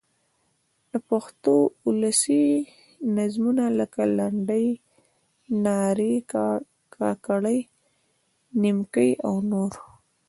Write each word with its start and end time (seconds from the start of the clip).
د 0.91 0.93
پښتو 1.09 1.53
اولسي 1.87 2.43
نظمونه؛ 3.17 3.65
لکه: 3.79 4.01
لنډۍ، 4.17 4.67
نارې، 5.65 6.13
کاکړۍ، 6.95 7.59
نیمکۍ 8.61 9.11
او 9.27 9.35
نور. 9.51 9.73